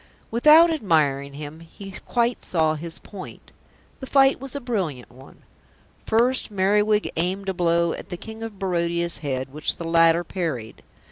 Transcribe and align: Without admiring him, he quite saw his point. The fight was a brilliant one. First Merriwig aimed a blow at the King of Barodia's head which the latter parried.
Without 0.31 0.73
admiring 0.73 1.35
him, 1.35 1.59
he 1.59 1.91
quite 2.07 2.43
saw 2.43 2.73
his 2.73 2.97
point. 2.97 3.51
The 3.99 4.07
fight 4.07 4.39
was 4.39 4.55
a 4.55 4.59
brilliant 4.59 5.11
one. 5.11 5.43
First 6.07 6.49
Merriwig 6.49 7.11
aimed 7.17 7.49
a 7.49 7.53
blow 7.53 7.93
at 7.93 8.09
the 8.09 8.17
King 8.17 8.41
of 8.41 8.57
Barodia's 8.57 9.19
head 9.19 9.53
which 9.53 9.75
the 9.75 9.83
latter 9.85 10.23
parried. 10.23 10.81